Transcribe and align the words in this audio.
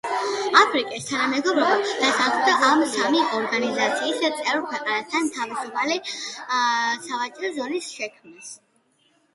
აფრიკის 0.59 1.03
თანამეგობრობა 1.09 1.75
დათანხმდა 2.03 2.55
ამ 2.69 2.81
სამი 2.95 3.21
ორგანიზაციის 3.41 4.25
წევრ 4.25 4.65
ქვეყნებთან 4.73 5.31
თავისუფალი 5.39 6.03
სავაჭრო 6.17 7.55
ზონის 7.61 7.95
შექმნას. 8.01 8.53